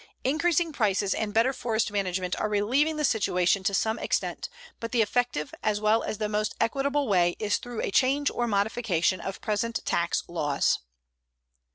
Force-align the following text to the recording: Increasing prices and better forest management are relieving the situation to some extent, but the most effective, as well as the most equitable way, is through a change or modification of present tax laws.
Increasing 0.23 0.73
prices 0.73 1.13
and 1.13 1.31
better 1.31 1.53
forest 1.53 1.91
management 1.91 2.35
are 2.39 2.49
relieving 2.49 2.95
the 2.97 3.03
situation 3.05 3.63
to 3.65 3.73
some 3.75 3.99
extent, 3.99 4.49
but 4.79 4.91
the 4.91 4.97
most 5.01 5.07
effective, 5.09 5.53
as 5.61 5.79
well 5.79 6.01
as 6.01 6.17
the 6.17 6.27
most 6.27 6.55
equitable 6.59 7.07
way, 7.07 7.35
is 7.37 7.57
through 7.59 7.81
a 7.81 7.91
change 7.91 8.31
or 8.31 8.47
modification 8.47 9.19
of 9.21 9.41
present 9.41 9.79
tax 9.85 10.23
laws. 10.27 10.79